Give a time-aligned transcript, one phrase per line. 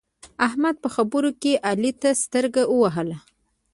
[0.47, 3.17] احمد په خبرو کې علي ته سترګه ووهله.